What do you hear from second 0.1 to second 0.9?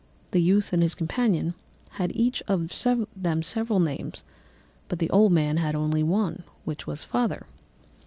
The youth and